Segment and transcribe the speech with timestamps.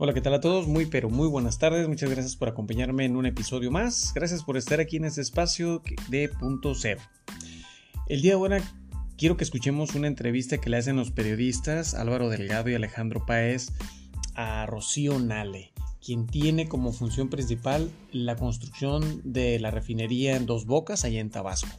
[0.00, 0.68] Hola, ¿qué tal a todos?
[0.68, 1.88] Muy, pero muy buenas tardes.
[1.88, 4.12] Muchas gracias por acompañarme en un episodio más.
[4.14, 7.00] Gracias por estar aquí en este espacio de punto cero.
[8.06, 8.62] El día de ahora
[9.16, 13.72] quiero que escuchemos una entrevista que le hacen los periodistas Álvaro Delgado y Alejandro Paez
[14.36, 20.64] a Rocío Nale, quien tiene como función principal la construcción de la refinería en Dos
[20.64, 21.76] Bocas, allá en Tabasco.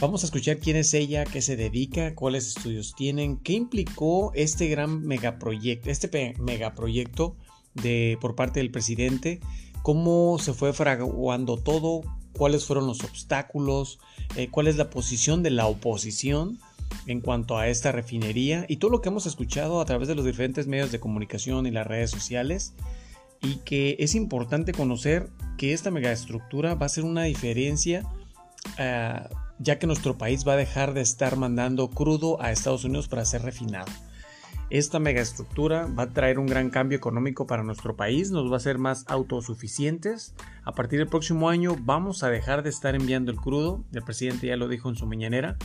[0.00, 4.66] Vamos a escuchar quién es ella, qué se dedica, cuáles estudios tienen, qué implicó este
[4.68, 7.36] gran megaproyecto, este megaproyecto
[7.74, 9.40] de, por parte del presidente,
[9.82, 12.00] cómo se fue fraguando todo,
[12.32, 13.98] cuáles fueron los obstáculos,
[14.36, 16.58] eh, cuál es la posición de la oposición
[17.06, 20.24] en cuanto a esta refinería y todo lo que hemos escuchado a través de los
[20.24, 22.72] diferentes medios de comunicación y las redes sociales
[23.42, 25.28] y que es importante conocer
[25.58, 28.06] que esta megaestructura va a ser una diferencia
[28.78, 33.08] uh, ya que nuestro país va a dejar de estar mandando crudo a Estados Unidos
[33.08, 33.92] para ser refinado.
[34.70, 38.56] Esta megaestructura va a traer un gran cambio económico para nuestro país, nos va a
[38.56, 40.34] hacer más autosuficientes.
[40.64, 44.46] A partir del próximo año vamos a dejar de estar enviando el crudo, el presidente
[44.46, 45.56] ya lo dijo en su mañanera.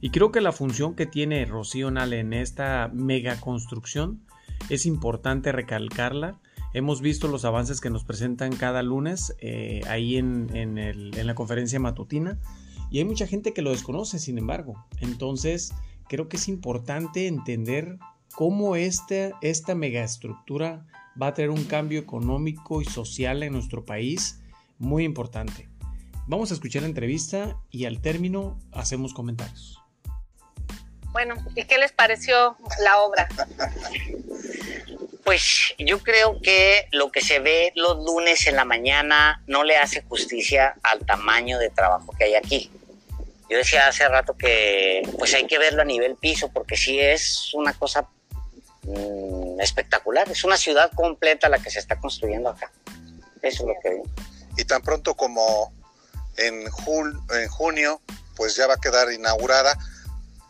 [0.00, 4.22] Y creo que la función que tiene Rocío Nale en esta megaconstrucción
[4.70, 6.38] es importante recalcarla.
[6.72, 12.38] Hemos visto los avances que nos presentan cada lunes eh, ahí en la conferencia matutina
[12.90, 14.86] y hay mucha gente que lo desconoce, sin embargo.
[15.00, 15.72] Entonces,
[16.08, 17.98] creo que es importante entender
[18.34, 20.86] cómo este, esta megaestructura
[21.20, 24.40] va a traer un cambio económico y social en nuestro país
[24.78, 25.68] muy importante.
[26.26, 29.78] Vamos a escuchar la entrevista y al término hacemos comentarios.
[31.12, 33.28] Bueno, ¿y qué les pareció la obra?
[35.24, 39.76] Pues yo creo que lo que se ve los lunes en la mañana no le
[39.76, 42.70] hace justicia al tamaño de trabajo que hay aquí.
[43.48, 47.52] Yo decía hace rato que pues hay que verlo a nivel piso porque sí es
[47.54, 48.08] una cosa
[48.82, 50.30] mmm, espectacular.
[50.30, 52.70] Es una ciudad completa la que se está construyendo acá.
[53.42, 54.62] Eso es lo que vi.
[54.62, 55.72] Y tan pronto como
[56.36, 58.00] en, jul en junio,
[58.36, 59.76] pues ya va a quedar inaugurada.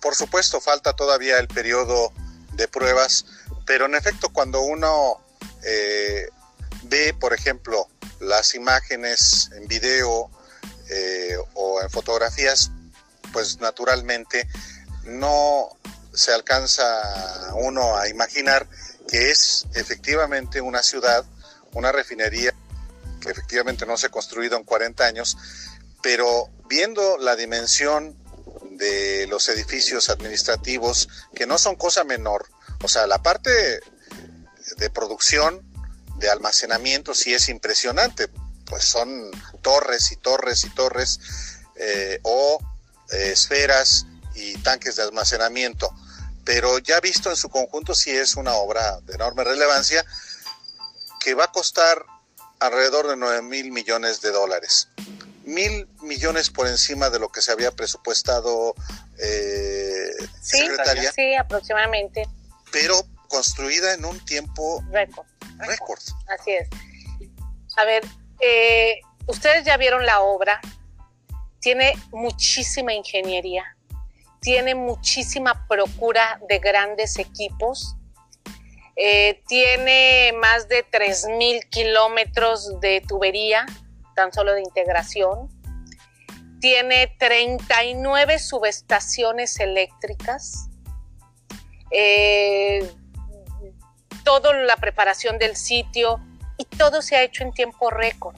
[0.01, 2.13] Por supuesto, falta todavía el periodo
[2.53, 3.27] de pruebas,
[3.67, 5.21] pero en efecto, cuando uno
[5.65, 6.29] eh,
[6.85, 7.89] ve, por ejemplo,
[8.21, 10.31] las imágenes en video
[10.91, 12.71] eh, o en fotografías,
[13.39, 14.49] pues naturalmente
[15.05, 15.69] no
[16.13, 16.85] se alcanza
[17.55, 18.67] uno a imaginar
[19.07, 21.25] que es efectivamente una ciudad,
[21.73, 22.53] una refinería
[23.21, 25.37] que efectivamente no se ha construido en 40 años,
[26.03, 28.17] pero viendo la dimensión
[28.73, 32.49] de los edificios administrativos, que no son cosa menor,
[32.83, 33.51] o sea, la parte
[34.79, 35.63] de producción,
[36.17, 38.27] de almacenamiento, sí es impresionante,
[38.65, 39.31] pues son
[39.63, 41.21] torres y torres y torres,
[41.77, 42.59] eh, o
[43.13, 45.93] eh, esferas y tanques de almacenamiento,
[46.45, 50.05] pero ya visto en su conjunto sí es una obra de enorme relevancia
[51.21, 52.05] que va a costar
[52.61, 54.89] alrededor de 9 mil millones de dólares.
[55.45, 58.75] Mil millones por encima de lo que se había presupuestado
[59.19, 61.13] eh, sí, Secretaría.
[61.13, 62.29] Sí, aproximadamente.
[62.71, 62.95] Pero
[63.29, 65.27] construida en un tiempo récord.
[65.59, 66.01] récord.
[66.29, 66.69] Así es.
[67.77, 68.05] A ver,
[68.41, 70.61] eh, ustedes ya vieron la obra,
[71.61, 73.77] tiene muchísima ingeniería,
[74.41, 77.97] tiene muchísima procura de grandes equipos,
[78.97, 83.67] eh, tiene más de 3.000 kilómetros de tubería,
[84.15, 85.49] tan solo de integración,
[86.61, 90.69] tiene 39 subestaciones eléctricas,
[91.91, 92.89] eh,
[94.25, 96.21] toda la preparación del sitio
[96.59, 98.37] y todo se ha hecho en tiempo récord.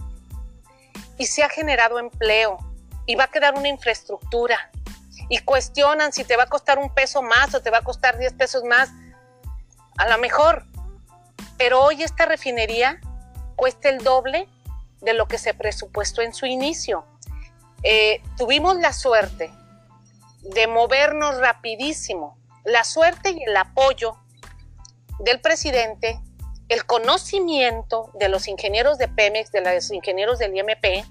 [1.18, 2.58] Y se ha generado empleo
[3.06, 4.70] y va a quedar una infraestructura.
[5.28, 8.18] Y cuestionan si te va a costar un peso más o te va a costar
[8.18, 8.90] 10 pesos más.
[9.96, 10.64] A lo mejor.
[11.56, 13.00] Pero hoy esta refinería
[13.56, 14.48] cuesta el doble
[15.00, 17.04] de lo que se presupuestó en su inicio.
[17.82, 19.50] Eh, tuvimos la suerte
[20.42, 22.38] de movernos rapidísimo.
[22.64, 24.16] La suerte y el apoyo
[25.18, 26.20] del presidente,
[26.68, 31.04] el conocimiento de los ingenieros de Pemex, de los ingenieros del IMP,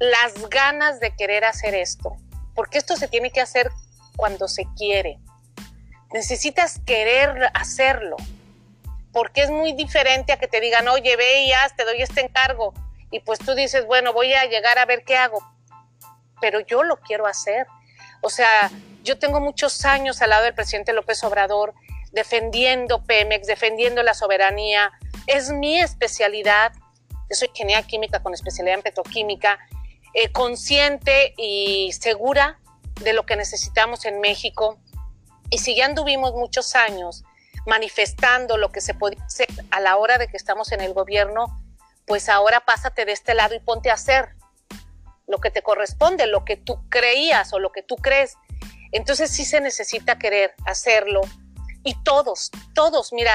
[0.00, 2.16] las ganas de querer hacer esto,
[2.54, 3.70] porque esto se tiene que hacer
[4.16, 5.20] cuando se quiere.
[6.12, 8.16] Necesitas querer hacerlo,
[9.12, 12.22] porque es muy diferente a que te digan, oye, ve y haz, te doy este
[12.22, 12.74] encargo,
[13.10, 15.46] y pues tú dices, bueno, voy a llegar a ver qué hago,
[16.40, 17.66] pero yo lo quiero hacer.
[18.22, 18.70] O sea,
[19.02, 21.74] yo tengo muchos años al lado del presidente López Obrador
[22.12, 24.92] defendiendo Pemex, defendiendo la soberanía.
[25.26, 26.72] Es mi especialidad.
[27.28, 29.58] Yo soy química con especialidad en petroquímica
[30.14, 32.60] eh, consciente y segura
[33.00, 34.78] de lo que necesitamos en México.
[35.50, 37.24] Y si ya anduvimos muchos años
[37.66, 41.60] manifestando lo que se podía hacer a la hora de que estamos en el gobierno,
[42.06, 44.30] pues ahora pásate de este lado y ponte a hacer
[45.26, 48.36] lo que te corresponde, lo que tú creías o lo que tú crees.
[48.92, 51.20] Entonces sí se necesita querer hacerlo.
[51.82, 53.32] Y todos, todos, mira,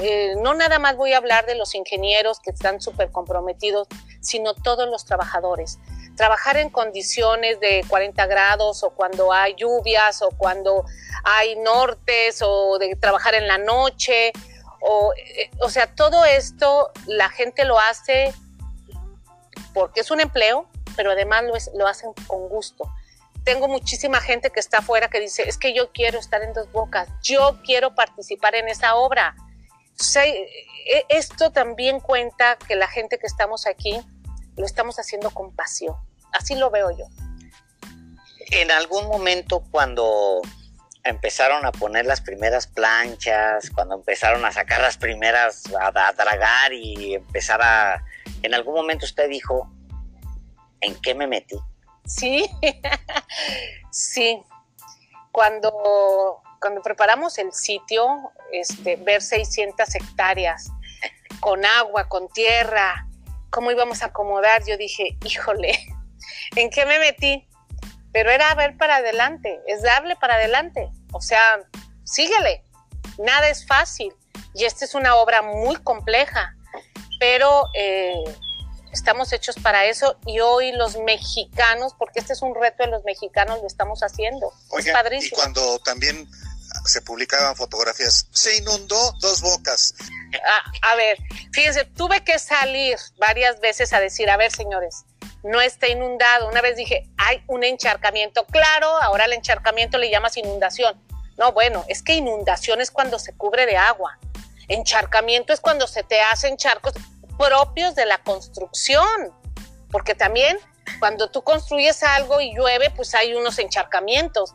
[0.00, 3.88] eh, no nada más voy a hablar de los ingenieros que están súper comprometidos,
[4.20, 5.78] sino todos los trabajadores.
[6.16, 10.84] Trabajar en condiciones de 40 grados o cuando hay lluvias o cuando
[11.24, 14.32] hay nortes o de trabajar en la noche.
[14.80, 18.32] O, eh, o sea, todo esto la gente lo hace
[19.74, 20.66] porque es un empleo,
[20.96, 22.90] pero además lo, es, lo hacen con gusto.
[23.44, 26.72] Tengo muchísima gente que está afuera que dice, es que yo quiero estar en dos
[26.72, 29.36] bocas, yo quiero participar en esa obra.
[30.14, 34.00] E, esto también cuenta que la gente que estamos aquí
[34.56, 35.96] lo estamos haciendo con pasión.
[36.32, 37.06] Así lo veo yo.
[38.50, 40.40] En algún momento cuando
[41.04, 46.72] empezaron a poner las primeras planchas, cuando empezaron a sacar las primeras, a, a, dragar
[46.72, 48.04] y empezar a...
[48.42, 49.70] En algún momento usted dijo,
[50.80, 51.56] ¿en qué me metí?
[52.06, 52.48] Sí,
[53.90, 54.42] sí.
[55.32, 60.70] Cuando, cuando preparamos el sitio, este, ver 600 hectáreas
[61.40, 63.05] con agua, con tierra,
[63.56, 65.78] cómo íbamos a acomodar, yo dije, híjole,
[66.56, 67.48] ¿en qué me metí?
[68.12, 70.90] Pero era ver para adelante, es darle para adelante.
[71.12, 71.40] O sea,
[72.04, 72.62] síguele.
[73.16, 74.12] Nada es fácil.
[74.52, 76.54] Y esta es una obra muy compleja,
[77.18, 78.24] pero eh,
[78.92, 83.04] estamos hechos para eso y hoy los mexicanos, porque este es un reto de los
[83.04, 84.52] mexicanos, lo estamos haciendo.
[84.78, 85.34] es padrísimo.
[85.34, 86.28] Y cuando también
[86.86, 89.94] se publicaban fotografías, se inundó dos bocas.
[90.82, 91.18] A, a ver,
[91.52, 95.04] fíjense, tuve que salir varias veces a decir, a ver, señores,
[95.46, 96.48] no está inundado.
[96.48, 98.44] Una vez dije, hay un encharcamiento.
[98.46, 101.00] Claro, ahora el encharcamiento le llamas inundación.
[101.38, 104.18] No, bueno, es que inundación es cuando se cubre de agua.
[104.68, 106.94] Encharcamiento es cuando se te hacen charcos
[107.38, 109.32] propios de la construcción,
[109.90, 110.58] porque también
[110.98, 114.54] cuando tú construyes algo y llueve, pues hay unos encharcamientos.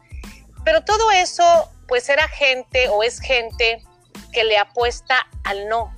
[0.66, 3.84] Pero todo eso, pues era gente o es gente
[4.32, 5.94] que le apuesta al no,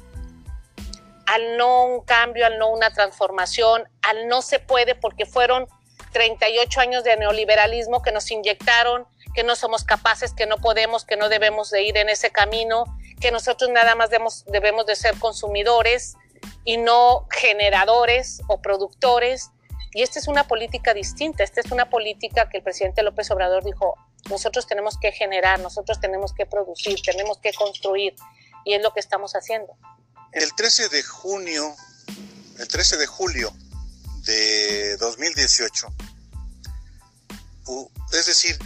[1.27, 5.67] al no un cambio, al no una transformación, al no se puede porque fueron
[6.11, 9.05] 38 años de neoliberalismo que nos inyectaron,
[9.35, 12.85] que no somos capaces, que no podemos, que no debemos de ir en ese camino,
[13.21, 16.15] que nosotros nada más debemos, debemos de ser consumidores,
[16.63, 19.51] y no generadores o productores.
[19.93, 23.63] Y esta es una política distinta, esta es una política que el presidente López Obrador
[23.63, 23.95] dijo,
[24.29, 28.15] nosotros tenemos que generar, nosotros tenemos que producir, tenemos que construir,
[28.65, 29.75] y es lo que estamos haciendo.
[30.31, 31.75] El 13 de junio,
[32.59, 33.53] el 13 de julio
[34.23, 35.87] de 2018,
[38.13, 38.57] es decir,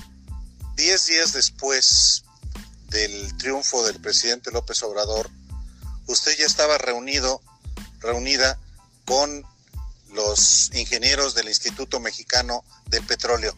[0.75, 2.23] 10 días después
[2.89, 5.29] del triunfo del presidente López Obrador,
[6.07, 7.41] usted ya estaba reunido
[7.99, 8.59] reunida
[9.05, 9.43] con
[10.13, 13.55] los ingenieros del Instituto Mexicano del Petróleo.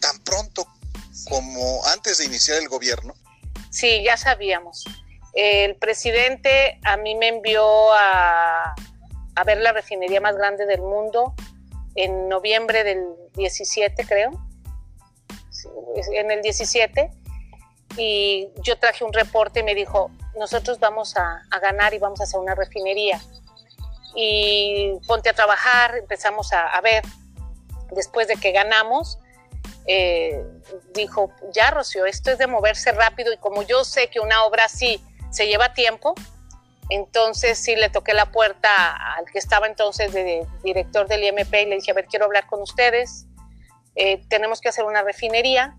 [0.00, 0.66] Tan pronto
[1.28, 3.14] como antes de iniciar el gobierno.
[3.70, 4.84] Sí, ya sabíamos.
[5.32, 8.74] El presidente a mí me envió a,
[9.34, 11.34] a ver la refinería más grande del mundo
[11.94, 13.04] en noviembre del
[13.34, 14.30] 17, creo.
[16.12, 17.10] En el 17.
[17.96, 22.24] Y yo traje un reporte y me dijo, nosotros vamos a, ganar y vamos a
[22.24, 23.20] hacer una refinería.
[24.14, 27.02] Y ponte a trabajar, empezamos a, ver,
[27.90, 29.18] después de que ganamos,
[29.86, 30.44] eh,
[30.94, 34.64] dijo, ya Rocío, esto es de moverse rápido y como yo sé que una obra
[34.64, 36.14] así se lleva tiempo,
[36.88, 38.68] entonces sí le toqué la puerta
[39.16, 42.46] al que estaba entonces de, director del IMP y le dije, a ver, quiero hablar
[42.46, 43.26] con ustedes,
[43.94, 45.76] eh, tenemos que hacer una refinería.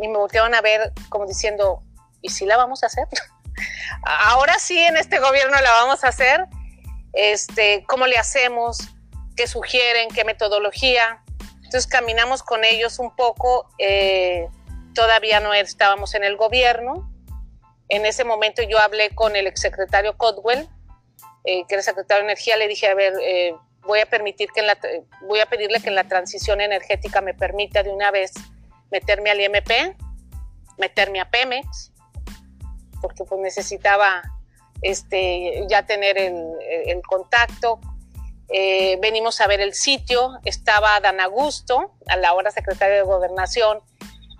[0.00, 1.82] Y me voltearon a ver como diciendo,
[2.22, 3.08] ¿y si la vamos a hacer?
[4.04, 6.46] Ahora sí, en este gobierno la vamos a hacer.
[7.12, 8.78] Este, ¿Cómo le hacemos?
[9.36, 10.08] ¿Qué sugieren?
[10.10, 11.24] ¿Qué metodología?
[11.68, 13.68] Entonces caminamos con ellos un poco.
[13.76, 14.48] Eh,
[14.94, 17.12] todavía no estábamos en el gobierno.
[17.90, 20.66] En ese momento yo hablé con el exsecretario Codwell,
[21.44, 22.56] eh, que era secretario de Energía.
[22.56, 24.78] Le dije, a ver, eh, voy a permitir que en la,
[25.26, 28.32] voy a pedirle que en la transición energética me permita de una vez
[28.90, 29.94] meterme al IMP,
[30.78, 31.92] meterme a Pemex,
[33.02, 34.22] porque pues necesitaba
[34.80, 37.78] este, ya tener el, contacto.
[38.50, 43.80] Eh, venimos a ver el sitio, estaba Dan Augusto, a la hora secretario de Gobernación,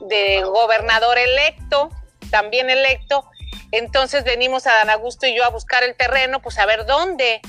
[0.00, 1.90] de gobernador electo,
[2.30, 3.28] también electo.
[3.70, 7.40] Entonces venimos a Dan Augusto y yo a buscar el terreno, pues a ver dónde.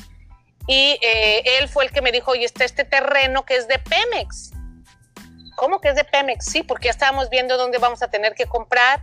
[0.68, 3.80] Y eh, él fue el que me dijo, oye, está este terreno que es de
[3.80, 4.52] Pemex.
[5.56, 6.46] ¿Cómo que es de Pemex?
[6.46, 9.02] Sí, porque ya estábamos viendo dónde vamos a tener que comprar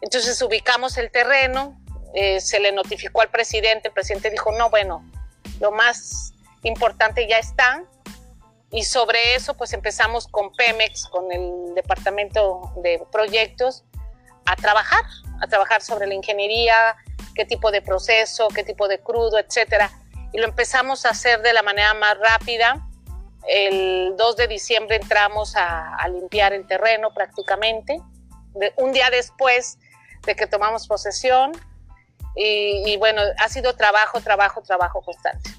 [0.00, 1.78] Entonces ubicamos el terreno,
[2.14, 5.04] eh, se le notificó al presidente, el presidente dijo, no, bueno,
[5.64, 7.84] lo más importante ya está.
[8.70, 13.84] Y sobre eso, pues empezamos con Pemex, con el departamento de proyectos,
[14.44, 15.04] a trabajar,
[15.40, 16.96] a trabajar sobre la ingeniería,
[17.34, 19.90] qué tipo de proceso, qué tipo de crudo, etcétera.
[20.32, 22.86] Y lo empezamos a hacer de la manera más rápida.
[23.46, 28.02] El 2 de diciembre entramos a, limpiar el terreno prácticamente.
[28.76, 29.78] un día después
[30.26, 31.52] de que tomamos posesión.
[32.36, 35.53] y bueno, ha sido trabajo, trabajo, trabajo constante.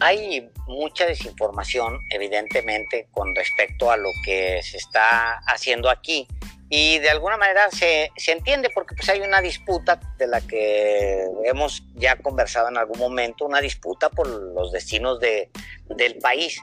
[0.00, 6.28] Hay mucha desinformación, evidentemente, con respecto a lo que se está haciendo aquí.
[6.70, 11.24] Y de alguna manera se, se, entiende porque pues hay una disputa de la que
[11.44, 15.50] hemos ya conversado en algún momento, una disputa por los destinos de,
[15.86, 16.60] del país.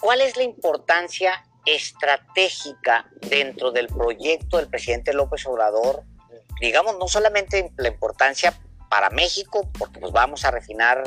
[0.00, 6.02] ¿Cuál es la importancia estratégica dentro del proyecto del presidente López Obrador?
[6.60, 8.52] Digamos, no solamente la importancia
[8.88, 11.02] para México, porque pues vamos a refinar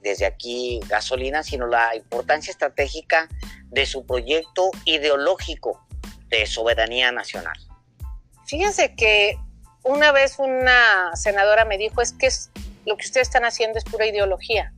[0.00, 3.28] desde aquí gasolina, sino la importancia estratégica
[3.66, 5.86] de su proyecto ideológico
[6.28, 7.56] de soberanía nacional.
[8.46, 9.38] Fíjense que
[9.82, 12.50] una vez una senadora me dijo, es que es,
[12.84, 14.72] lo que ustedes están haciendo es pura ideología.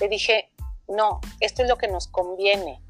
[0.00, 0.50] Le dije,
[0.88, 2.80] no, esto es lo que nos conviene.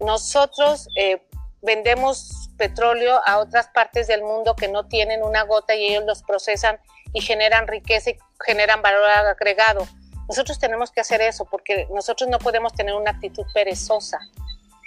[0.00, 1.26] Nosotros eh,
[1.60, 6.22] vendemos petróleo a otras partes del mundo que no tienen una gota y ellos los
[6.22, 6.78] procesan
[7.12, 9.86] y generan riqueza y generan valor agregado.
[10.28, 14.18] Nosotros tenemos que hacer eso porque nosotros no podemos tener una actitud perezosa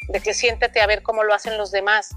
[0.07, 2.15] de que siéntate a ver cómo lo hacen los demás.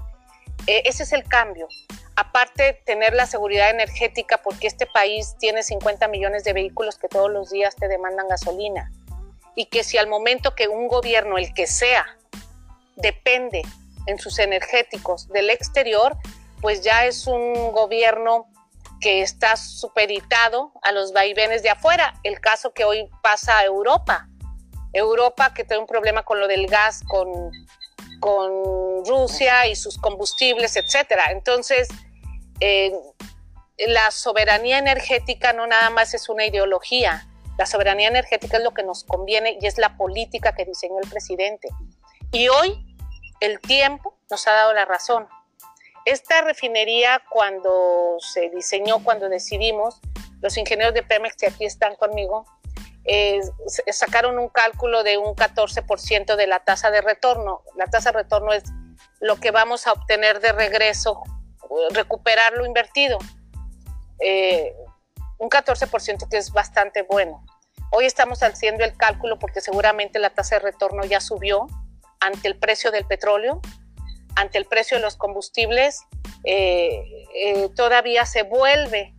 [0.67, 1.67] Eh, ese es el cambio.
[2.15, 7.29] Aparte, tener la seguridad energética porque este país tiene 50 millones de vehículos que todos
[7.29, 8.91] los días te demandan gasolina.
[9.55, 12.05] Y que si al momento que un gobierno, el que sea,
[12.95, 13.63] depende
[14.05, 16.17] en sus energéticos del exterior,
[16.61, 18.47] pues ya es un gobierno
[18.99, 22.13] que está superitado a los vaivenes de afuera.
[22.23, 24.27] El caso que hoy pasa a Europa.
[24.93, 27.51] Europa que tiene un problema con lo del gas, con,
[28.19, 31.25] con Rusia y sus combustibles, etcétera.
[31.31, 31.89] Entonces,
[32.59, 32.93] eh,
[33.77, 37.27] la soberanía energética no nada más es una ideología.
[37.57, 41.09] La soberanía energética es lo que nos conviene y es la política que diseñó el
[41.09, 41.69] presidente.
[42.31, 42.95] Y hoy
[43.39, 45.27] el tiempo nos ha dado la razón.
[46.05, 49.99] Esta refinería cuando se diseñó, cuando decidimos,
[50.41, 52.45] los ingenieros de Pemex que aquí están conmigo,
[53.05, 53.39] eh,
[53.91, 57.63] sacaron un cálculo de un 14% de la tasa de retorno.
[57.75, 58.63] La tasa de retorno es
[59.19, 61.23] lo que vamos a obtener de regreso,
[61.91, 63.17] recuperar lo invertido.
[64.19, 64.75] Eh,
[65.39, 67.43] un 14% que es bastante bueno.
[67.91, 71.65] Hoy estamos haciendo el cálculo porque seguramente la tasa de retorno ya subió
[72.19, 73.61] ante el precio del petróleo
[74.35, 76.01] ante el precio de los combustibles,
[76.43, 79.15] eh, eh, todavía se vuelve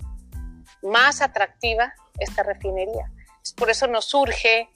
[0.82, 3.10] más atractiva esta refinería.
[3.56, 4.68] Por eso nos surge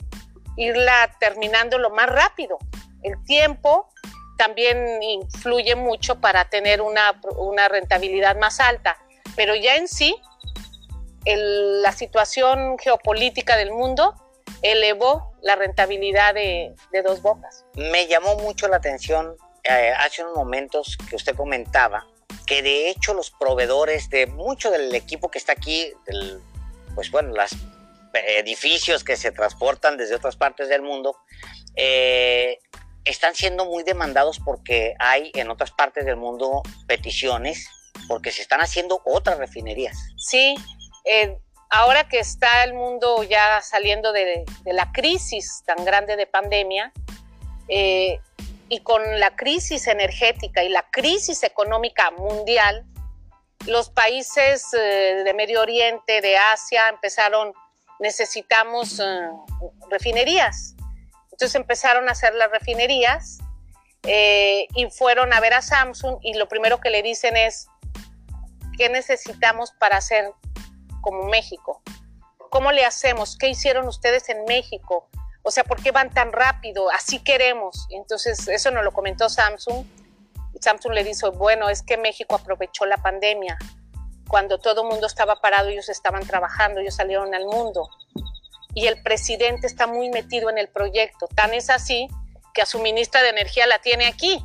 [0.57, 2.59] irla terminando lo más rápido.
[3.03, 3.89] El tiempo
[4.37, 7.13] también influye mucho para tener una,
[7.69, 8.97] rentabilidad más alta,
[9.37, 10.17] pero ya en sí,
[11.25, 14.15] la situación geopolítica del mundo
[14.63, 17.67] elevó la rentabilidad de, de dos bocas.
[17.75, 19.37] Me llamó mucho la atención
[19.71, 22.07] eh, hace unos momentos que usted comentaba
[22.47, 25.93] que de hecho los proveedores de mucho del equipo que está aquí,
[26.95, 27.51] pues bueno, los
[28.13, 31.17] edificios que se transportan desde otras partes del mundo,
[31.77, 32.59] eh,
[33.05, 37.69] están siendo muy demandados porque hay en otras partes del mundo peticiones
[38.09, 39.97] porque se están haciendo otras refinerías.
[40.17, 40.55] Sí,
[41.05, 41.39] eh,
[41.71, 46.93] ahora que está el mundo ya saliendo de, la crisis tan grande de pandemia,
[47.69, 48.21] eh,
[48.71, 52.87] y con la crisis energética y la crisis económica mundial,
[53.67, 57.53] los países eh, de Medio Oriente, de Asia, empezaron,
[57.99, 59.29] necesitamos eh,
[59.91, 60.77] refinerías.
[61.33, 63.39] Entonces empezaron a hacer las refinerías
[64.05, 67.67] eh, y fueron a ver a Samsung y lo primero que le dicen es,
[68.79, 70.31] ¿qué necesitamos para hacer
[71.01, 71.83] como México?
[72.51, 73.37] ¿Cómo le hacemos?
[73.37, 75.09] ¿Qué hicieron ustedes en México?
[75.51, 76.93] O sea, ¿por qué van tan rápido?
[76.93, 77.89] Así queremos.
[77.91, 79.85] Entonces, eso nos lo comentó Samsung.
[80.61, 83.59] Samsung le dijo, bueno, es que México aprovechó la pandemia.
[84.29, 87.89] Cuando todo el mundo estaba parado, ellos estaban trabajando, ellos salieron al mundo.
[88.75, 91.27] Y el presidente está muy metido en el proyecto.
[91.35, 92.07] Tan es así
[92.55, 94.41] que a su ministra de Energía la tiene aquí.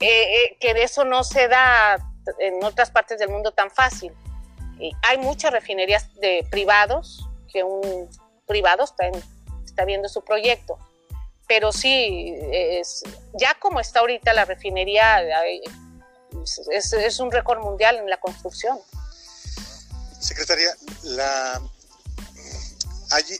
[0.00, 1.98] Eh, eh, que de eso no se da
[2.38, 4.14] en otras partes del mundo tan fácil.
[4.78, 8.08] Y hay muchas refinerías de privados, que un
[8.46, 9.35] privado está en
[9.76, 10.78] está viendo su proyecto.
[11.46, 13.02] Pero sí, es,
[13.34, 15.22] ya como está ahorita la refinería,
[16.70, 18.78] es, un récord mundial en la construcción.
[20.18, 21.60] Secretaria, la,
[23.10, 23.38] allí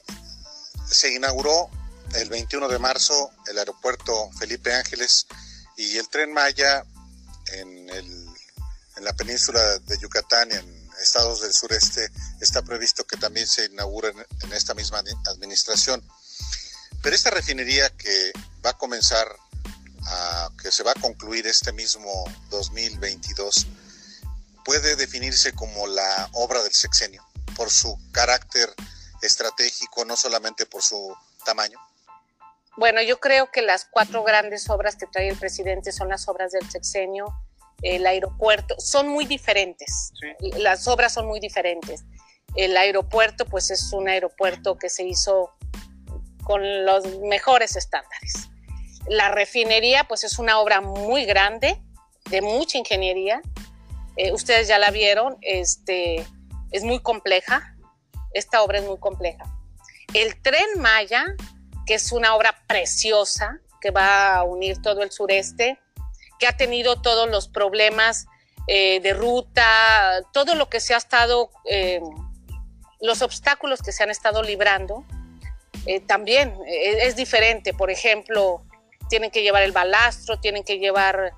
[0.88, 1.70] se inauguró
[2.14, 5.26] el 21 de marzo el aeropuerto Felipe Ángeles
[5.76, 6.84] y el tren Maya
[7.54, 8.26] en, el,
[8.96, 14.12] en la península de Yucatán, en estados del sureste, está previsto que también se inaugure
[14.42, 16.02] en, esta misma administración.
[17.06, 18.32] Pero esta refinería que
[18.64, 19.28] va a comenzar,
[20.08, 22.10] a, que se va a concluir este mismo
[22.50, 23.68] 2022,
[24.64, 28.68] puede definirse como la obra del sexenio por su carácter
[29.22, 31.78] estratégico, no solamente por su tamaño.
[32.76, 36.50] Bueno, yo creo que las cuatro grandes obras que trae el presidente son las obras
[36.50, 37.26] del sexenio,
[37.82, 40.10] el aeropuerto, son muy diferentes.
[40.56, 42.02] Las obras son muy diferentes.
[42.56, 45.55] El aeropuerto, pues es un aeropuerto que se hizo
[46.46, 48.48] con los mejores estándares.
[49.08, 51.82] La refinería, pues es una obra muy grande,
[52.30, 53.42] de mucha ingeniería.
[54.16, 56.24] Eh, ustedes ya la vieron, este,
[56.70, 57.76] es muy compleja.
[58.32, 59.44] Esta obra es muy compleja.
[60.14, 61.34] El tren Maya,
[61.84, 65.80] que es una obra preciosa que va a unir todo el sureste,
[66.38, 68.26] que ha tenido todos los problemas
[68.68, 72.00] eh, de ruta, todo lo que se ha estado, eh,
[73.00, 75.04] los obstáculos que se han estado librando,
[75.86, 77.72] eh, también es diferente.
[77.72, 78.62] Por ejemplo,
[79.08, 81.32] tienen que llevar el balastro, tienen que llevar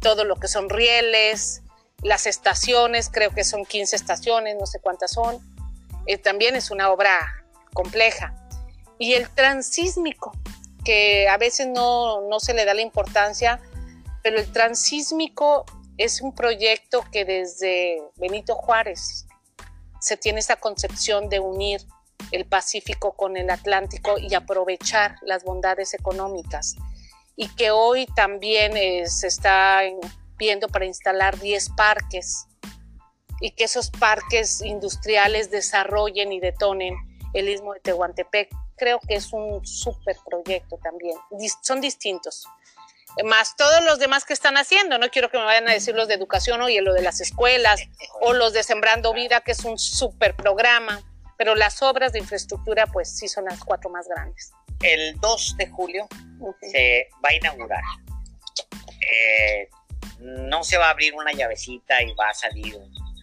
[0.00, 1.62] todo lo que son rieles,
[2.02, 5.38] las estaciones, creo que son 15 estaciones, no sé cuántas son.
[6.24, 8.34] también es una obra compleja
[9.02, 10.32] y el transísmico,
[10.84, 13.60] que a veces no, no se le da la importancia,
[14.22, 15.64] pero el transísmico
[15.98, 19.26] es un proyecto que desde Benito Juárez
[20.00, 21.84] se tiene esa concepción de unir
[22.30, 26.76] el Pacífico con el Atlántico y aprovechar las bondades económicas.
[27.36, 29.80] Y que hoy también eh, se está
[30.36, 32.46] viendo para instalar 10 parques
[33.40, 36.94] y que esos parques industriales desarrollen y detonen
[37.32, 38.50] el istmo de Tehuantepec
[38.82, 41.16] creo que es un súper proyecto también.
[41.62, 42.48] Son distintos.
[43.24, 44.98] Más todos los demás que están haciendo.
[44.98, 47.80] No quiero que me vayan a decir los de educación o lo de las escuelas
[48.22, 51.00] o los de Sembrando Vida, que es un súper programa.
[51.42, 54.52] Pero las obras de infraestructura, pues sí son las cuatro más grandes.
[54.80, 56.06] El 2 de julio
[56.60, 57.82] se va a inaugurar.
[59.00, 59.68] Eh,
[60.20, 62.78] no se va a abrir una llavecita y va a salir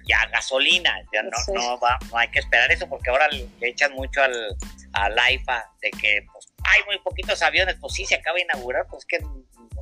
[0.06, 1.02] ya gasolina.
[1.14, 4.58] Ya no, no, va, no hay que esperar eso porque ahora le echan mucho al,
[4.92, 8.86] a Laifa de que pues, hay muy poquitos aviones, pues sí, se acaba de inaugurar,
[8.90, 9.20] pues que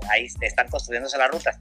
[0.10, 1.58] ahí están construyéndose las rutas.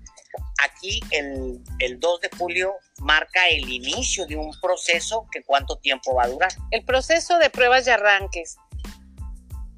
[0.63, 6.15] Aquí el, el 2 de julio marca el inicio de un proceso que cuánto tiempo
[6.15, 6.53] va a durar.
[6.71, 8.57] El proceso de pruebas y arranques.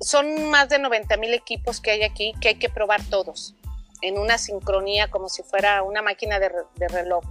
[0.00, 3.54] Son más de 90 mil equipos que hay aquí que hay que probar todos
[4.02, 6.50] en una sincronía como si fuera una máquina de,
[6.88, 7.24] reloj.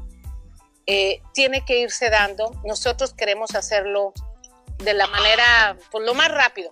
[0.86, 2.52] Eh, tiene que irse dando.
[2.66, 4.14] Nosotros queremos hacerlo
[4.80, 6.72] de la manera, pues lo más rápido.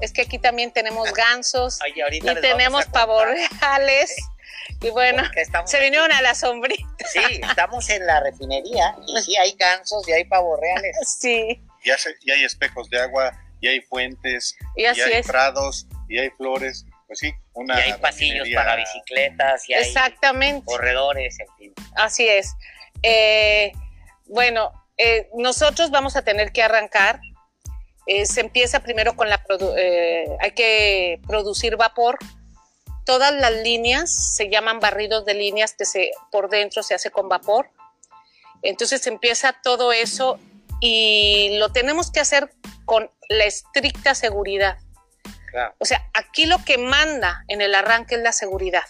[0.00, 1.78] Es que aquí también tenemos gansos
[2.10, 4.14] y tenemos pavos reales.
[4.80, 5.22] Y bueno,
[5.64, 6.84] se vinieron a la sombrita.
[7.10, 10.96] Sí, estamos en la refinería y sí hay gansos y hay pavos reales.
[11.20, 11.62] Sí.
[11.84, 16.84] Y, hay espejos de agua, y hay fuentes, y, hay prados, y hay flores.
[17.06, 19.94] Pues sí, una y hay pasillos para bicicletas, y hay
[20.64, 21.74] corredores, en fin.
[21.94, 22.54] Así es.
[23.04, 23.72] Eh,
[24.26, 27.20] bueno, eh, nosotros vamos a tener que arrancar.
[28.06, 29.42] Eh, se empieza primero con la...
[29.76, 32.18] Eh, hay que producir vapor.
[33.04, 37.28] Todas las líneas se llaman barridos de líneas que se, por dentro se hace con
[37.28, 37.70] vapor.
[38.62, 40.38] Entonces empieza todo eso
[40.80, 42.52] y lo tenemos que hacer
[42.84, 44.78] con la estricta seguridad.
[45.78, 48.84] O sea, aquí lo que manda en el arranque es la seguridad.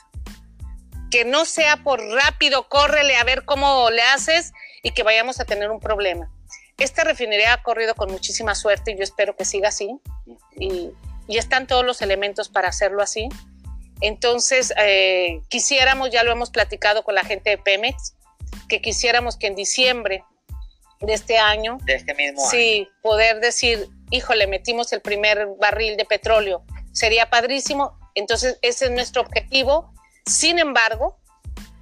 [1.10, 4.52] Que no sea por rápido, córrele a ver cómo le haces
[4.82, 6.30] y que vayamos a tener un problema.
[6.78, 9.98] Esta refinería ha corrido con muchísima suerte y yo espero que siga así
[10.58, 10.92] y,
[11.28, 13.28] están todos los elementos para hacerlo así.
[14.00, 18.14] Entonces, eh, quisiéramos, ya lo hemos platicado con la gente de Pemex,
[18.68, 20.22] que quisiéramos que en diciembre
[21.00, 26.04] de este año, de este mismo sí, poder decir, híjole, metimos el primer barril de
[26.04, 26.62] petróleo,
[26.92, 27.98] sería padrísimo.
[28.14, 29.92] Entonces, ese es nuestro objetivo.
[30.26, 31.18] Sin embargo,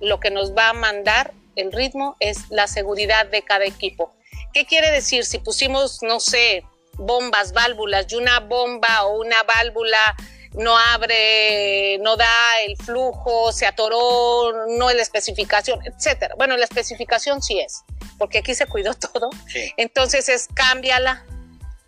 [0.00, 4.14] lo que nos va a mandar el ritmo es la seguridad de cada equipo.
[4.54, 5.24] ¿Qué quiere decir?
[5.24, 6.64] Si pusimos, no sé,
[6.96, 10.16] bombas, válvulas y una bomba o una válvula
[10.54, 16.34] no abre, no da el flujo, se atoró, no es la especificación, etcétera.
[16.36, 17.82] Bueno, la especificación sí es,
[18.18, 19.30] porque aquí se cuidó todo.
[19.76, 21.26] Entonces es cámbiala,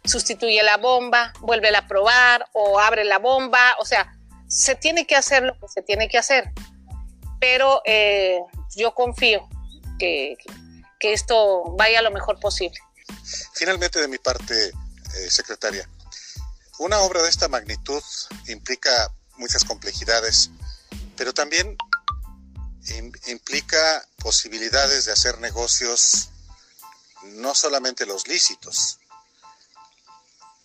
[0.05, 4.13] sustituye la bomba, vuelve a probar o abre la bomba, o sea,
[4.49, 6.51] se tiene que hacer lo que se tiene que hacer.
[7.41, 8.41] pero eh,
[8.75, 9.49] yo confío
[9.99, 10.37] que,
[11.13, 12.79] esto vaya lo mejor posible.
[13.55, 15.89] Finalmente, de mi parte, eh, secretaria,
[16.79, 18.03] una obra de esta magnitud
[18.49, 20.51] implica muchas complejidades,
[21.17, 21.77] pero también
[23.27, 26.29] implica posibilidades de hacer negocios,
[27.25, 28.99] no solamente los lícitos,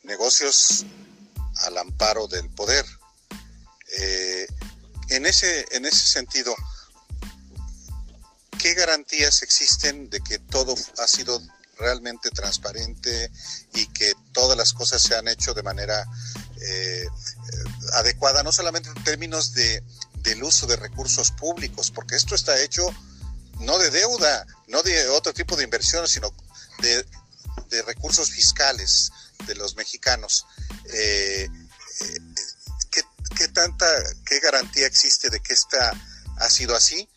[0.03, 0.85] negocios
[1.57, 2.85] al amparo del poder.
[3.97, 4.47] Eh,
[5.09, 6.55] en, ese, en ese sentido,
[8.61, 11.41] ¿qué garantías existen de que todo ha sido
[11.79, 13.31] realmente transparente
[13.73, 16.05] y que todas las cosas se han hecho de manera
[16.61, 17.07] eh,
[17.93, 19.83] adecuada, no solamente en términos de,
[20.17, 22.85] del uso de recursos públicos, porque esto está hecho
[23.61, 26.31] no de deuda, no de otro tipo de inversión, sino
[26.79, 27.03] de,
[27.69, 29.11] de recursos fiscales
[29.47, 30.45] de los mexicanos.
[30.93, 31.49] Eh,
[32.01, 32.19] eh,
[33.35, 33.87] ¿qué, tanta,
[34.23, 35.93] qué garantía existe de que esta
[36.37, 37.09] ha sido así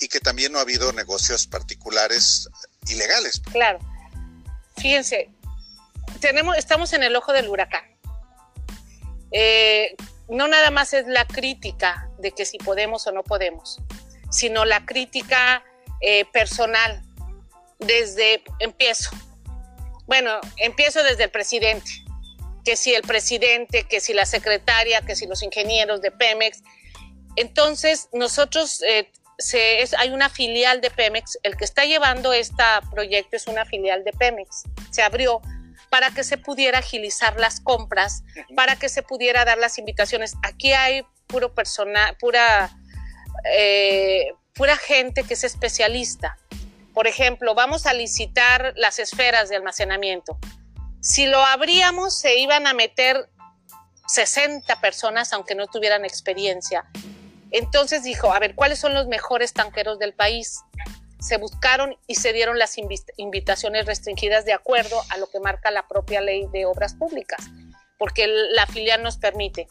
[0.00, 2.48] y que también no ha habido negocios particulares
[2.88, 3.40] ilegales?
[3.52, 3.78] Claro.
[4.76, 5.30] Fíjense,
[6.20, 7.84] tenemos, estamos en el ojo del huracán.
[9.30, 9.94] Eh,
[10.28, 13.80] no nada más es la crítica de que si podemos o no podemos,
[14.30, 15.64] sino la crítica
[16.32, 17.02] personal
[17.78, 19.10] desde empiezo.
[20.06, 21.90] Bueno, empiezo desde el presidente,
[22.64, 26.62] que si el presidente, que si la secretaria, que si los ingenieros de Pemex.
[27.36, 29.10] Entonces, nosotros, eh,
[29.98, 34.12] hay una filial de Pemex, el que está llevando este proyecto es una filial de
[34.12, 35.40] Pemex, se abrió
[35.90, 38.24] para que se pudiera agilizar las compras,
[38.56, 40.34] para que se pudiera dar las invitaciones.
[40.42, 42.76] Aquí hay puro personal, pura,
[43.44, 46.36] eh, pura gente que es especialista
[46.94, 50.38] por ejemplo, vamos a licitar las esferas de almacenamiento.
[51.00, 53.28] Si lo abríamos, se iban a meter
[54.06, 56.86] 60 personas, aunque no tuvieran experiencia.
[57.54, 60.58] Entonces dijo, a ver, ¿cuáles son los mejores tanqueros del país?
[61.20, 62.76] Se buscaron y se dieron las
[63.16, 67.38] invitaciones restringidas de acuerdo a lo que marca la propia ley de obras públicas,
[67.96, 69.68] porque la filial nos permite.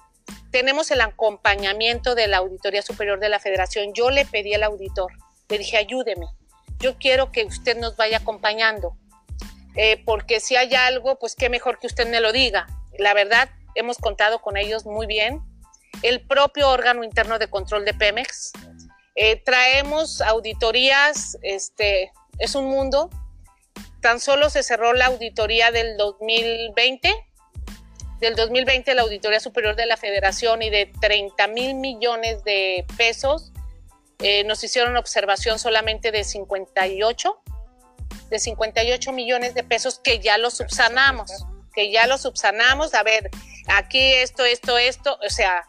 [0.49, 3.93] Tenemos el acompañamiento de la Auditoría Superior de la Federación.
[3.93, 5.11] Yo le pedí al auditor,
[5.49, 6.27] le dije, ayúdeme,
[6.79, 8.95] yo quiero que usted nos vaya acompañando,
[9.75, 12.65] eh, porque si hay algo, pues qué mejor que usted me lo diga.
[12.97, 15.41] La verdad, hemos contado con ellos muy bien.
[16.01, 18.51] El propio órgano interno de control de Pemex.
[19.15, 23.09] Eh, traemos auditorías, este, es un mundo.
[24.01, 27.13] Tan solo se cerró la auditoría del 2020,
[28.19, 33.51] del 2020 la Auditoría Superior de la Federación y de 30 mil millones de pesos
[34.19, 37.41] eh, nos hicieron observación solamente de 58,
[38.29, 41.29] de 58 millones de pesos que ya lo subsanamos,
[41.73, 42.93] que ya lo subsanamos.
[42.93, 43.29] A ver,
[43.67, 45.65] aquí esto, esto, esto, o sea,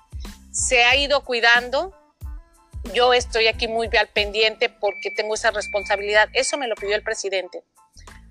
[0.55, 1.95] se ha ido cuidando.
[2.95, 6.29] Yo estoy aquí muy al pendiente porque tengo esa responsabilidad.
[6.33, 7.63] Eso me lo pidió el presidente.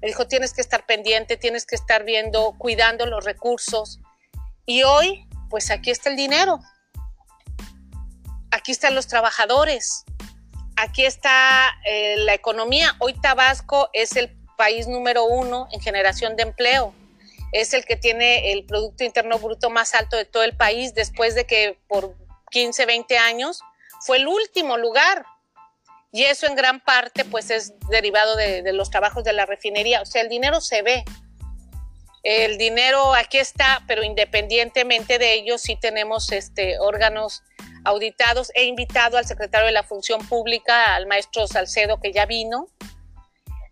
[0.01, 3.99] Me dijo, tienes que estar pendiente, tienes que estar viendo, cuidando los recursos.
[4.65, 6.59] Y hoy, pues aquí está el dinero.
[8.51, 10.05] Aquí están los trabajadores
[10.75, 12.95] aquí está eh, la economía.
[12.99, 16.93] Hoy Tabasco es el país número uno en generación de empleo.
[17.53, 21.35] Es el que tiene el Producto Interno Bruto más alto de todo el país después
[21.35, 22.15] de que por
[22.51, 23.61] 15, 20 años
[24.01, 25.25] fue el último lugar.
[26.11, 30.01] Y eso en gran parte pues es derivado de, los trabajos de la refinería.
[30.01, 31.05] O sea, el dinero se ve.
[32.23, 37.43] El dinero aquí está, pero independientemente de ello sí tenemos este, órganos
[37.83, 38.51] auditados.
[38.55, 42.67] He invitado al secretario de la Función Pública, al maestro Salcedo, que ya vino,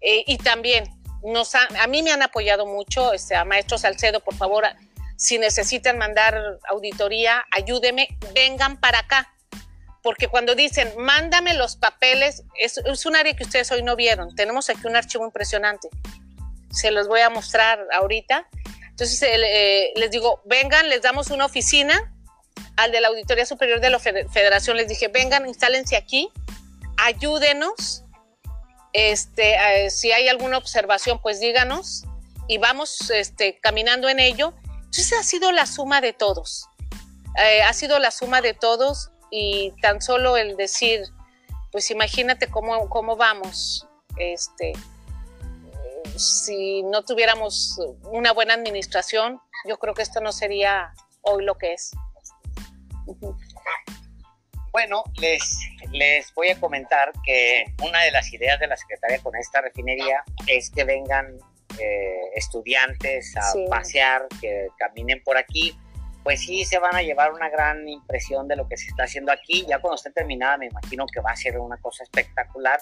[0.01, 4.35] eh, y también nos a mí me han apoyado mucho, este, a maestro Salcedo, por
[4.35, 4.65] favor,
[5.15, 9.33] si necesitan mandar auditoría, ayúdeme, vengan para acá.
[10.01, 14.35] Porque cuando dicen, mándame los papeles, es, es un área que ustedes hoy no vieron.
[14.35, 15.89] Tenemos aquí un archivo impresionante.
[16.71, 18.47] Se los voy a mostrar ahorita.
[18.89, 22.11] Entonces eh, les digo, vengan, les damos una oficina
[22.77, 26.29] al de la Auditoría Superior de la Federación, les dije, vengan, instálense aquí,
[26.97, 28.03] ayúdenos,
[28.93, 32.03] este, eh, si hay alguna observación, pues díganos
[32.47, 34.53] y vamos este, caminando en ello.
[34.65, 36.67] Entonces ha sido la suma de todos,
[37.37, 41.01] eh, ha sido la suma de todos y tan solo el decir,
[41.71, 44.73] pues imagínate cómo, cómo vamos, este,
[46.17, 51.73] si no tuviéramos una buena administración, yo creo que esto no sería hoy lo que
[51.73, 51.91] es.
[54.71, 55.59] Bueno, les,
[55.91, 60.23] les voy a comentar que una de las ideas de la Secretaría con esta refinería
[60.47, 61.37] es que vengan
[61.77, 65.77] eh, estudiantes a pasear, que caminen por aquí.
[66.23, 69.31] Pues sí se van a llevar una gran impresión de lo que se está haciendo
[69.31, 69.65] aquí.
[69.67, 72.79] Ya cuando esté terminada me imagino que va a ser una cosa espectacular.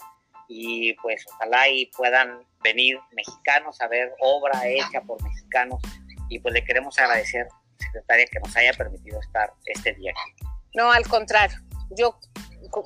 [0.48, 5.82] Y pues ojalá y puedan venir mexicanos a ver obra hecha por mexicanos.
[6.28, 7.48] Y pues le queremos agradecer,
[7.78, 10.46] secretaria, que nos haya permitido estar este día aquí.
[10.76, 11.58] No, al contrario,
[11.90, 12.20] yo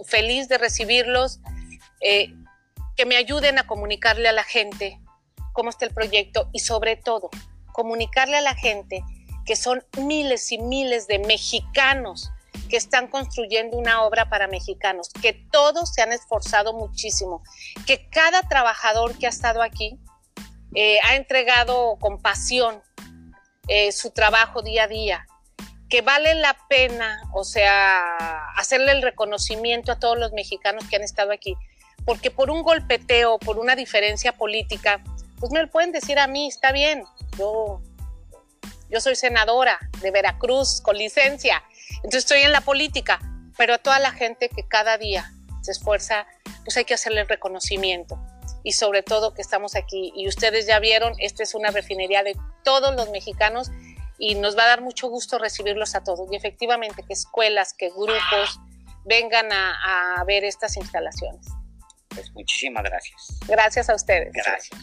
[0.05, 1.39] feliz de recibirlos,
[2.01, 2.33] eh,
[2.95, 4.99] que me ayuden a comunicarle a la gente
[5.53, 7.29] cómo está el proyecto y sobre todo
[7.71, 9.03] comunicarle a la gente
[9.45, 12.31] que son miles y miles de mexicanos
[12.69, 17.43] que están construyendo una obra para mexicanos, que todos se han esforzado muchísimo,
[17.85, 19.99] que cada trabajador que ha estado aquí
[20.75, 22.81] eh, ha entregado con pasión
[23.67, 25.27] eh, su trabajo día a día,
[25.93, 31.03] que vale la pena, o sea, hacerle el reconocimiento a todos los mexicanos que han
[31.03, 31.55] estado aquí,
[32.03, 35.03] porque por un golpeteo, por una diferencia política,
[35.39, 37.03] pues me lo pueden decir a mí, está bien,
[37.37, 37.79] yo
[38.89, 41.63] yo soy senadora de Veracruz con licencia,
[41.97, 43.19] entonces estoy en la política,
[43.55, 46.25] pero a toda la gente que cada día se esfuerza,
[46.63, 48.19] pues hay que hacerle el reconocimiento.
[48.65, 50.13] Y sobre todo que estamos aquí.
[50.15, 53.69] Y ustedes ya vieron, esta es una refinería de todos los mexicanos
[54.23, 56.31] y nos va a dar mucho gusto recibirlos a todos.
[56.31, 58.59] Y efectivamente, que escuelas, que grupos
[59.05, 61.45] vengan a, a ver estas instalaciones.
[62.07, 63.39] Pues muchísimas gracias.
[63.47, 64.31] Gracias a ustedes.
[64.33, 64.79] Gracias.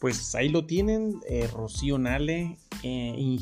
[0.00, 3.38] pues ahí lo tienen, eh, Rocío Nale, eh,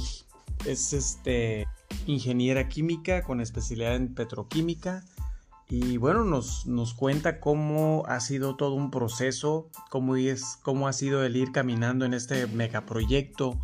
[0.66, 1.66] es este,
[2.06, 5.04] ingeniera química con especialidad en petroquímica.
[5.70, 10.94] Y bueno, nos, nos, cuenta cómo ha sido todo un proceso, cómo, es, cómo ha
[10.94, 13.61] sido el ir caminando en este megaproyecto,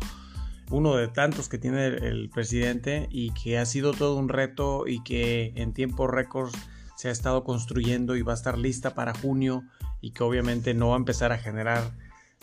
[0.69, 5.03] uno de tantos que tiene el, presidente y que ha sido todo un reto y
[5.03, 6.53] que en tiempo récord
[6.95, 9.63] se ha estado construyendo y va a estar lista para junio
[9.99, 11.91] y que obviamente no va a empezar a generar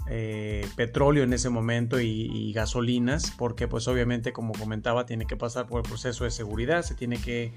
[0.09, 5.67] eh, petróleo en ese momento y, gasolinas, porque pues obviamente como comentaba tiene que pasar
[5.67, 7.55] por el proceso de seguridad, se tiene que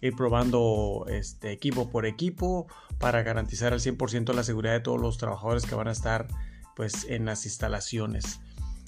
[0.00, 2.66] ir probando este, equipo por equipo
[2.98, 6.28] para garantizar al 100% la seguridad de todos los trabajadores que van a estar
[6.76, 8.40] pues en las instalaciones.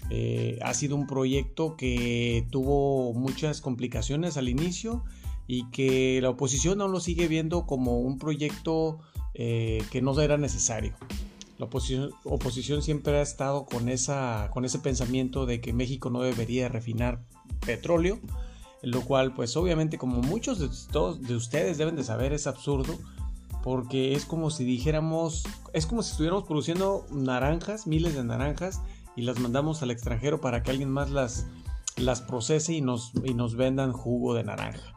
[0.08, 5.04] Eh, ha sido un proyecto que tuvo muchas complicaciones al inicio
[5.46, 9.00] y que la oposición aún lo sigue viendo como un proyecto
[9.34, 10.94] eh, que no era necesario.
[11.58, 16.68] La oposición, siempre ha estado con, esa, con ese pensamiento de que México no debería
[16.68, 17.20] refinar
[17.66, 18.18] petróleo,
[18.82, 22.98] lo cual pues obviamente como muchos de, todos, de ustedes deben de saber es absurdo,
[23.62, 28.80] porque es como si dijéramos, es como si estuviéramos produciendo naranjas, miles de naranjas,
[29.16, 31.46] y las mandamos al extranjero para que alguien más las,
[31.96, 34.94] las procese y nos, y nos vendan jugo de naranja.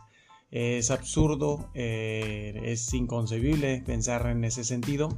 [0.52, 5.10] Es absurdo, eh, es inconcebible pensar en ese sentido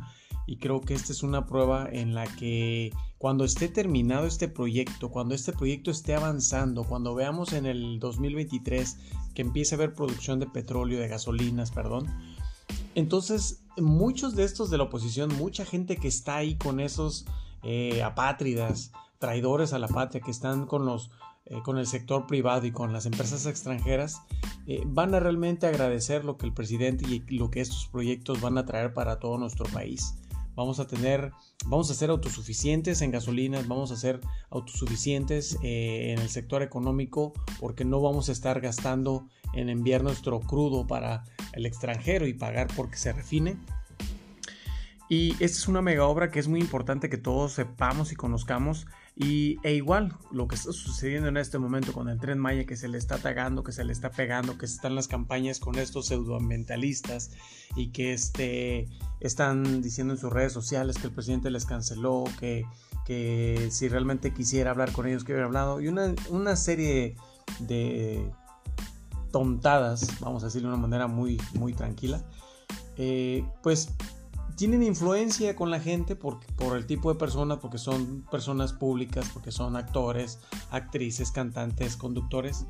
[0.48, 5.10] y creo que esta es una prueba en la que cuando esté terminado este proyecto,
[5.10, 8.98] cuando este proyecto esté avanzando, cuando veamos en el 2023
[9.34, 12.08] que empiece a haber producción de petróleo, de gasolinas, perdón,
[12.94, 17.26] entonces muchos de estos de la oposición, mucha gente que está ahí con esos
[17.64, 21.10] eh, apátridas, traidores a la patria, que están con los
[21.48, 24.20] eh, con el sector privado y con las empresas extranjeras,
[24.66, 28.58] eh, van a realmente agradecer lo que el presidente y lo que estos proyectos van
[28.58, 30.16] a traer para todo nuestro país
[30.56, 31.32] vamos a tener,
[31.65, 37.34] vamos a ser autosuficientes en gasolinas, vamos a ser autosuficientes eh, en el sector económico
[37.60, 42.68] porque no vamos a estar gastando en enviar nuestro crudo para el extranjero y pagar
[42.76, 43.58] porque se refine.
[45.08, 48.88] Y esta es una mega obra que es muy importante que todos sepamos y conozcamos
[49.17, 52.75] y, e igual, lo que está sucediendo en este momento con el tren Maya, que
[52.75, 56.08] se le está tagando, que se le está pegando, que están las campañas con estos
[56.08, 57.32] pseudoambientalistas
[57.78, 58.89] y que este,
[59.21, 62.65] están diciendo en sus redes sociales que el presidente les canceló, que,
[63.06, 67.15] que si realmente quisiera hablar con ellos, que hubiera hablado, y una, una serie
[67.60, 68.30] de
[69.32, 72.21] tontadas, vamos a decirlo de una manera muy, muy tranquila,
[72.97, 73.93] eh, pues
[74.56, 79.30] tienen influencia con la gente por, por el tipo de personas, porque son personas públicas,
[79.34, 80.39] porque son actores,
[80.72, 82.65] actrices, cantantes, conductores,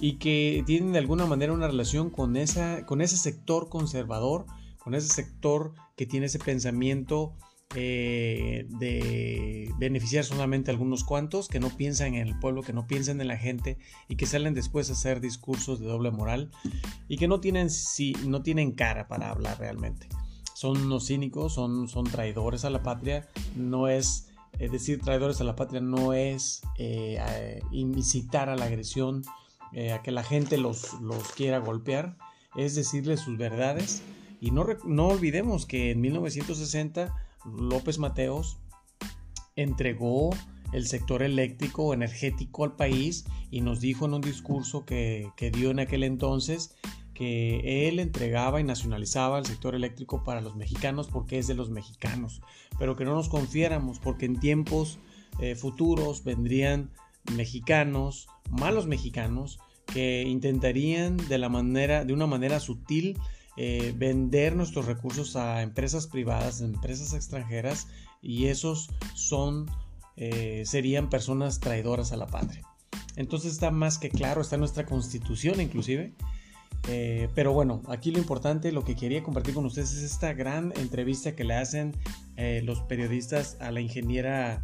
[0.00, 4.46] y que tienen de alguna manera una relación con, esa, con ese sector conservador,
[4.78, 7.34] con ese sector que tiene ese pensamiento
[7.76, 12.86] eh, de beneficiar solamente a algunos cuantos, que no piensan en el pueblo, que no
[12.86, 16.50] piensan en la gente y que salen después a hacer discursos de doble moral
[17.08, 20.08] y que no tienen, si, no tienen cara para hablar realmente
[20.60, 25.56] son unos cínicos, son, son traidores a la patria, no es, decir traidores a la
[25.56, 29.22] patria no es eh, incitar a la agresión,
[29.72, 32.18] eh, a que la gente los, los, quiera golpear,
[32.56, 34.02] es decirles sus verdades.
[34.38, 37.14] Y no, no olvidemos que en 1960
[37.46, 38.58] López Mateos
[39.56, 40.28] entregó
[40.74, 45.70] el sector eléctrico energético al país y nos dijo en un discurso que, que dio
[45.70, 46.76] en aquel entonces
[47.20, 51.68] que él entregaba y nacionalizaba el sector eléctrico para los mexicanos porque es de los
[51.68, 52.40] mexicanos,
[52.78, 54.98] pero que no nos confiáramos porque en tiempos
[55.38, 56.90] eh, futuros vendrían
[57.36, 63.18] mexicanos, malos mexicanos, que intentarían de, la manera, de una manera sutil
[63.58, 67.88] eh, vender nuestros recursos a empresas privadas, empresas extranjeras,
[68.22, 69.66] y esos son,
[70.16, 72.62] eh, serían personas traidoras a la patria.
[73.16, 76.14] Entonces está más que claro, está nuestra constitución inclusive.
[76.88, 80.72] Eh, pero bueno, aquí lo importante, lo que quería compartir con ustedes es esta gran
[80.76, 81.94] entrevista que le hacen
[82.64, 84.62] los periodistas a la ingeniera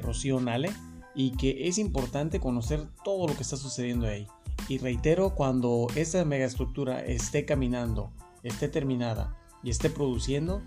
[0.00, 0.70] Rocío Nale
[1.14, 4.28] y que es importante conocer todo lo que está sucediendo ahí.
[4.68, 10.62] Y reitero, cuando esta megaestructura esté caminando, esté terminada y esté produciendo,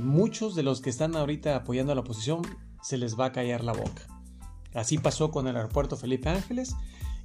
[0.00, 2.42] muchos de los que están ahorita apoyando a la oposición
[2.82, 4.06] se les va a callar la boca.
[4.74, 6.74] Así pasó con el aeropuerto Felipe Ángeles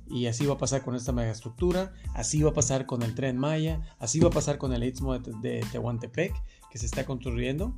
[0.10, 3.38] y así va a pasar con esta megaestructura, así va a pasar con el tren
[3.38, 6.34] Maya, así va a pasar con el istmo de, Tehuantepec
[6.72, 7.74] que se está construyendo.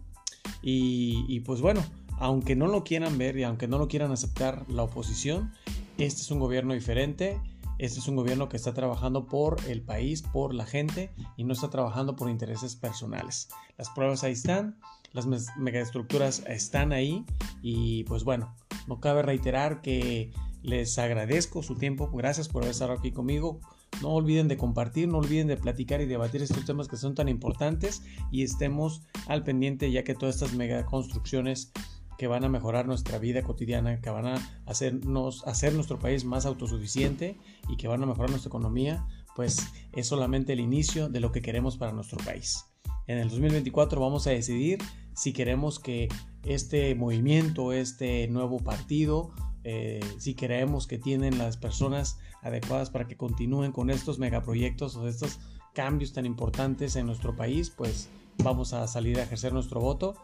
[0.61, 1.83] Y, y, pues bueno,
[2.17, 5.51] aunque no lo quieran ver y aunque no lo quieran aceptar la oposición,
[5.97, 7.39] este es un gobierno diferente
[7.79, 11.53] este es un gobierno que está trabajando por el país, por la gente y no
[11.53, 13.47] está trabajando por intereses personales.
[13.77, 14.77] Las pruebas ahí están,
[15.13, 15.25] las
[15.57, 17.25] megaestructuras están ahí
[17.61, 18.53] y pues bueno,
[18.87, 23.59] no cabe reiterar que les agradezco su tiempo, gracias por estado aquí conmigo.
[24.01, 27.27] No olviden de compartir, no olviden de platicar y debatir estos temas que son tan
[27.27, 31.71] importantes y estemos al pendiente ya que todas estas megaconstrucciones
[32.17, 36.45] que van a mejorar nuestra vida cotidiana, que van a hacernos, hacer nuestro país más
[36.45, 37.37] autosuficiente
[37.69, 41.41] y que van a mejorar nuestra economía, pues es solamente el inicio de lo que
[41.41, 42.65] queremos para nuestro país.
[43.07, 44.79] En el 2024 vamos a decidir
[45.15, 46.09] si queremos que
[46.43, 49.31] este movimiento, este nuevo partido,
[49.71, 55.07] eh, si creemos que tienen las personas adecuadas para que continúen con estos megaproyectos o
[55.07, 55.39] estos
[55.75, 58.09] cambios tan importantes en nuestro país, pues
[58.43, 60.15] vamos a salir a ejercer nuestro voto.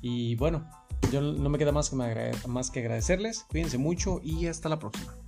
[0.00, 0.66] Y bueno,
[1.12, 3.44] yo no me queda más que, más que agradecerles.
[3.50, 5.25] Cuídense mucho y hasta la próxima.